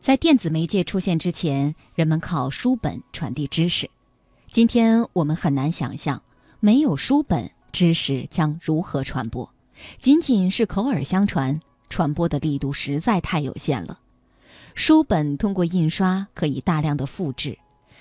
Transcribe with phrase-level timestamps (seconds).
[0.00, 3.90] 在电子媒介出现之前，人们靠书本传递知识。
[4.50, 6.22] 今天我们很难想象，
[6.58, 9.52] 没有书本，知识将如何传播。
[9.98, 11.60] 仅仅是口耳相传，
[11.90, 14.00] 传播的力度实在太有限了。
[14.74, 17.58] 书本通过印刷可以大量的复制，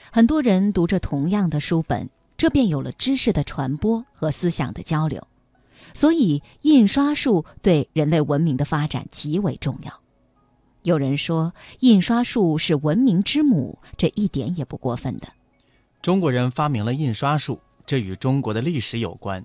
[0.10, 5.28] 很多人读着同样的书本，这便有了知识的传播和思想的交流。
[5.94, 10.00] 所以，印刷术对人类文明的发展极为重要。
[10.84, 15.28] 有人说印刷术是文明之母，这一点也不过分的。
[16.02, 19.44] 中国人发明了印刷术，这与中国的历史有关。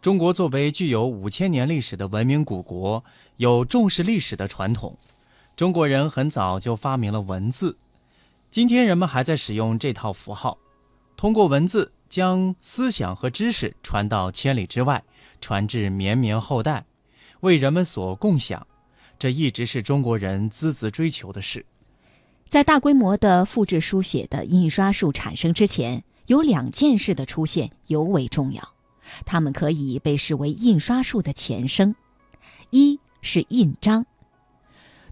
[0.00, 3.02] 中国作为具有五千年历史的文明古国，
[3.38, 4.96] 有重视历史的传统。
[5.56, 7.76] 中国人很早就发明了文字，
[8.50, 10.58] 今天人们还在使用这套符号，
[11.16, 15.02] 通过文字将思想和知识传到千里之外，
[15.40, 16.84] 传至绵绵后代，
[17.40, 18.64] 为人们所共享。
[19.18, 21.64] 这一直是中国人孜孜追求的事。
[22.46, 28.62] 在大规模的复制书写的印刷术产生之前，有两件事的出现尤为重要，
[29.26, 31.94] 它们可以被视为印刷术的前生。
[32.70, 34.06] 一是印章。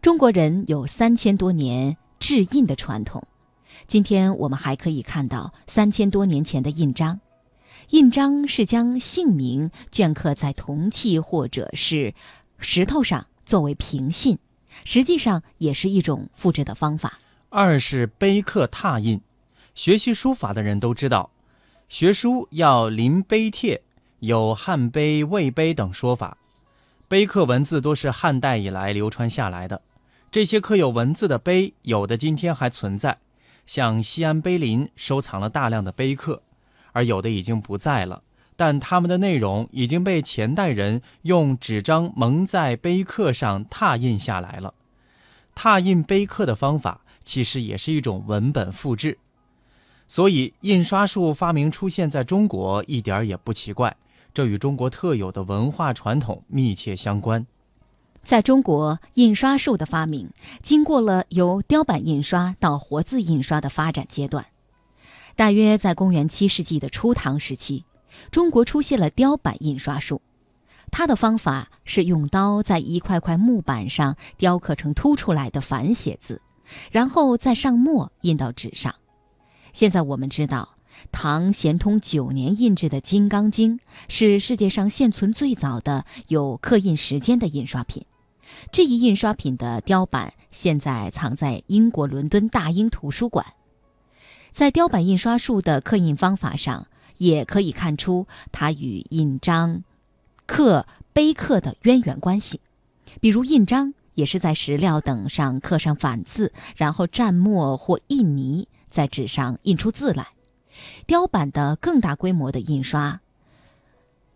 [0.00, 3.26] 中国人有三千多年制印的传统，
[3.86, 7.20] 今天我们还可以看到三千多年前的印章。
[7.90, 12.14] 印章是将姓名镌刻在铜器或者是
[12.58, 13.26] 石头上。
[13.46, 14.38] 作为平信，
[14.84, 17.18] 实际上也是一种复制的方法。
[17.48, 19.20] 二是碑刻拓印，
[19.74, 21.30] 学习书法的人都知道，
[21.88, 23.80] 学书要临碑帖，
[24.18, 26.36] 有汉碑、魏碑等说法。
[27.08, 29.80] 碑刻文字多是汉代以来流传下来的，
[30.32, 33.18] 这些刻有文字的碑，有的今天还存在，
[33.64, 36.42] 像西安碑林收藏了大量的碑刻，
[36.90, 38.24] 而有的已经不在了。
[38.56, 44.74] 但它们的内容已经被前代人用纸张蒙在碑刻上拓印下来了。
[45.54, 49.18] 拓印碑刻的方法其实也是一种文本复制，
[50.06, 53.96] 所以印刷术发明出现在中国一点也不奇怪。
[54.34, 57.46] 这与中国特有的文化传统密切相关。
[58.22, 60.28] 在中国，印刷术的发明
[60.60, 64.44] 经过了由雕版印刷到活字印刷的发展阶段，
[65.34, 67.85] 大约在公元七世纪的初唐时期。
[68.30, 70.20] 中国出现了雕版印刷术，
[70.90, 76.40] 它的方法是用刀在一块块木板上雕刻成凸出来的繁写字，
[76.90, 78.94] 然后再上墨印到纸上。
[79.72, 80.76] 现在我们知道，
[81.12, 83.78] 唐咸通九年印制的《金刚经》
[84.08, 88.04] 是世界上现存最早的有刻印时间的印刷品。
[88.72, 93.44] 这一印刷品的雕版现在藏在英国伦敦大英图书馆。
[94.52, 96.86] 在雕版印刷术的刻印方法上。
[97.18, 99.82] 也可以看出它与印章、
[100.46, 102.60] 刻碑刻的渊源关系。
[103.20, 110.28] 比如印章也是在石料等上刻上反字，然后蘸墨或印泥，在纸上印出字来。
[111.06, 113.20] 雕版的更大规模的印刷，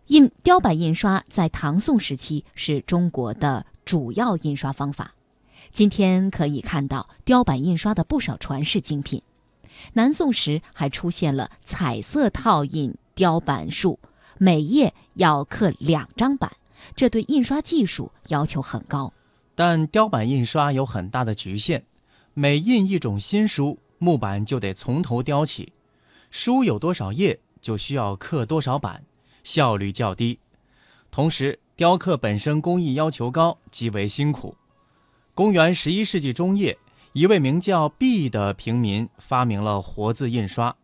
[0.07, 5.13] 印雕版印刷在唐宋时期是中国的主要印刷方法。
[5.71, 9.21] 今天可以看到雕版印刷的不少传世精品。
[9.93, 13.99] 南宋时还出现了彩色套印雕版术，
[14.37, 16.51] 每页要刻两张版，
[16.95, 19.13] 这对印刷技术要求很高。
[19.55, 21.83] 但雕版印刷有很大的局限，
[22.33, 25.73] 每印一种新书，木板就得从头雕起，
[26.29, 29.03] 书有多少页就需要刻多少版，
[29.43, 30.39] 效率较低。
[31.11, 34.55] 同时，雕刻本身工艺要求高，极为辛苦。
[35.33, 36.77] 公元十一世纪中叶。
[37.13, 40.77] 一位名叫毕的平民发明了活字印刷。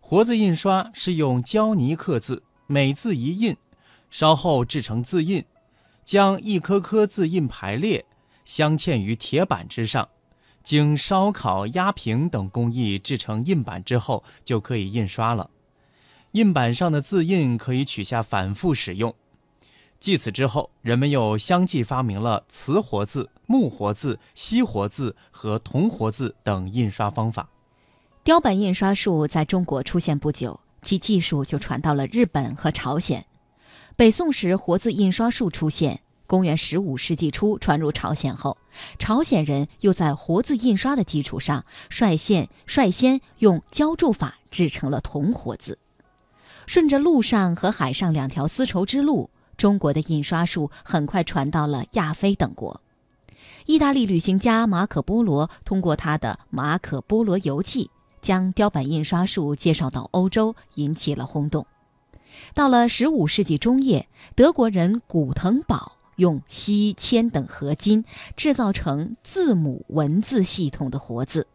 [0.00, 3.56] 活字印刷是用胶泥刻字，每字一印，
[4.10, 5.44] 稍后制成字印，
[6.04, 8.04] 将一颗颗字印排列，
[8.44, 10.08] 镶嵌于铁板之上，
[10.64, 15.50] 经烧烤、压平等工艺制成印版之后，就可以印刷了。
[16.32, 19.14] 印版上的字印可以取下反复使用。
[20.00, 27.50] 继此之后，人们又相继发明了瓷活字、木活字、锡活字和铜活字等印刷方法。
[28.24, 33.26] 雕版印刷术在中国出现不久，其技术就传到了日本和朝鲜。
[33.94, 38.56] 北宋时，活字印刷术出现，公元十五世纪初传入朝鲜后，
[38.98, 45.78] 朝鲜人又在活字印刷的基础上，率先率先用浇铸法制成了铜活字。
[46.66, 49.28] 顺着陆上和海上两条丝绸之路。
[49.60, 52.80] 中国的印刷术很快传到了亚非等国。
[53.66, 57.84] 意大利旅行家马可·波罗通过他的《马可·波罗游记》，
[58.22, 61.66] 将雕版印刷术介绍到欧洲，引起了轰动。
[62.54, 68.06] 到了15世纪中叶，德国人古腾堡用锡、铅等合金
[68.36, 71.46] 制造成字母文字系统的活字。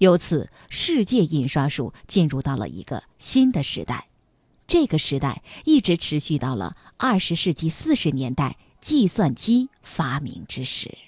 [0.00, 4.07] 由此，世界印刷术进入到了一个新的时代。
[4.68, 11.07] 这个时代一直持续到了二十世纪四十年代计算机发明之时。